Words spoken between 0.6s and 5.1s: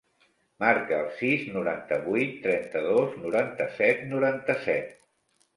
Marca el sis, noranta-vuit, trenta-dos, noranta-set, noranta-set.